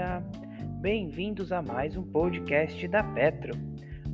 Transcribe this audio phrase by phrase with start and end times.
[0.00, 0.22] dia!
[0.80, 3.52] Bem-vindos a mais um podcast da Petro.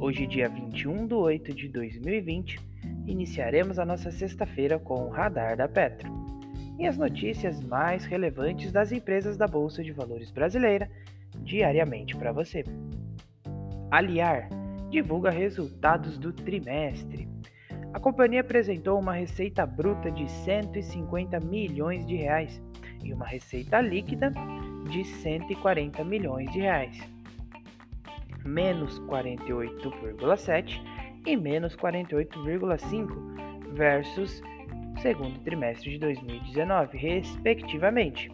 [0.01, 2.59] Hoje, dia 21 de 8 de 2020,
[3.07, 6.11] iniciaremos a nossa sexta-feira com o Radar da Petro
[6.77, 10.91] e as notícias mais relevantes das empresas da Bolsa de Valores brasileira
[11.45, 12.65] diariamente para você.
[13.89, 14.49] Aliar
[14.91, 17.29] divulga resultados do trimestre.
[17.93, 22.61] A companhia apresentou uma receita bruta de 150 milhões de reais
[23.05, 24.33] e uma receita líquida
[24.87, 26.99] de 140 milhões de reais,
[28.45, 30.81] menos 48,7
[31.27, 34.43] e menos 48,5 versus
[35.01, 38.31] segundo trimestre de 2019, respectivamente.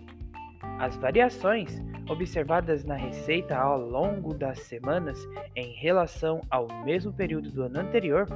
[0.79, 5.19] As variações observadas na receita ao longo das semanas
[5.57, 8.27] em relação ao mesmo período do ano anterior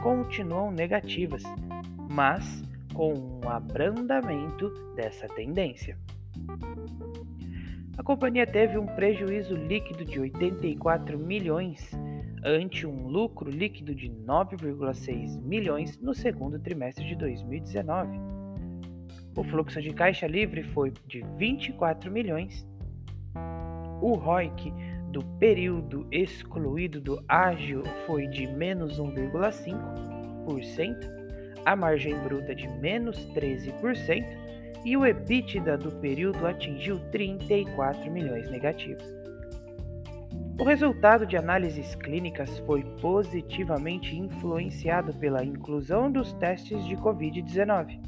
[0.00, 1.42] continuam negativas,
[2.10, 2.62] mas
[2.94, 5.96] com um abrandamento dessa tendência.
[8.02, 11.88] A companhia teve um prejuízo líquido de 84 milhões
[12.44, 18.10] ante um lucro líquido de 9,6 milhões no segundo trimestre de 2019.
[19.36, 22.66] O fluxo de caixa livre foi de 24 milhões.
[24.00, 24.74] O ROIC
[25.12, 31.22] do período excluído do ágil foi de menos 1,5%,
[31.64, 34.42] a margem bruta de menos 13%
[34.84, 39.04] e o EBITDA do período atingiu 34 milhões negativos.
[40.58, 47.98] O resultado de análises clínicas foi positivamente influenciado pela inclusão dos testes de Covid-19.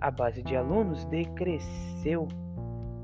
[0.00, 2.28] A base de alunos decresceu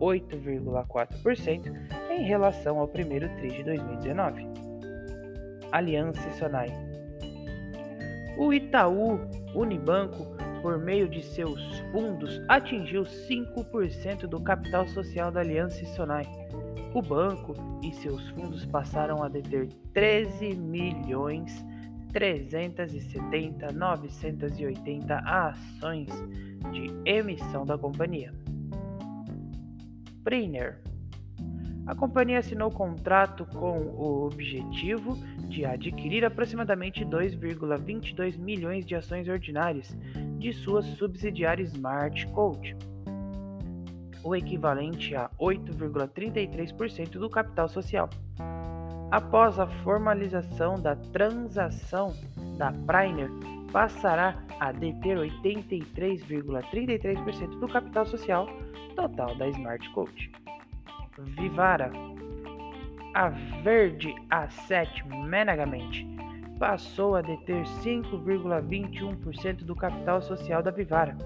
[0.01, 1.65] 8,4%
[2.11, 4.47] em relação ao primeiro TRI de 2019.
[5.73, 6.69] Aliança Sonai.
[8.39, 9.19] O Itaú
[9.53, 10.29] Unibanco,
[10.65, 11.61] por meio de seus
[11.93, 16.25] fundos, atingiu 5% do capital social da Aliança Sonai
[16.95, 21.63] o banco e seus fundos passaram a deter 13 milhões
[22.13, 26.09] 370 980 ações
[26.73, 28.33] de emissão da companhia.
[30.23, 30.81] Priner.
[31.87, 35.19] A companhia assinou contrato com o objetivo
[35.49, 39.97] de adquirir aproximadamente 2,22 milhões de ações ordinárias
[40.39, 42.77] de sua subsidiária Smart Coach
[44.25, 48.09] o equivalente a 8,33% do capital social.
[49.11, 52.17] Após a formalização da transação,
[52.57, 53.29] da Priner
[53.71, 58.49] passará a deter 83,33% do capital social
[58.97, 60.33] total da Smart Coach.
[61.19, 61.93] Vivara.
[63.15, 63.29] A
[63.63, 66.05] Verde A7 Menagamente
[66.59, 71.17] passou a deter 5,21% do capital social da Vivara.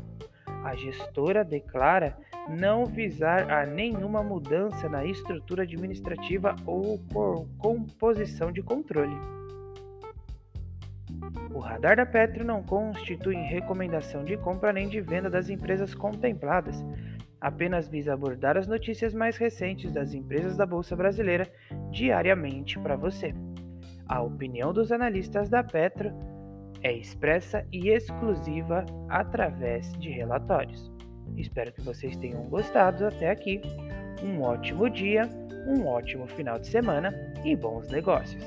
[0.63, 2.15] A gestora declara
[2.47, 9.17] não visar a nenhuma mudança na estrutura administrativa ou por composição de controle.
[11.55, 16.85] O radar da Petro não constitui recomendação de compra nem de venda das empresas contempladas,
[17.41, 21.51] apenas visa abordar as notícias mais recentes das empresas da Bolsa Brasileira
[21.91, 23.35] diariamente para você.
[24.09, 26.13] A opinião dos analistas da Petro
[26.83, 30.91] é expressa e exclusiva através de relatórios.
[31.37, 33.61] Espero que vocês tenham gostado até aqui.
[34.23, 35.29] Um ótimo dia,
[35.67, 37.13] um ótimo final de semana
[37.45, 38.43] e bons negócios!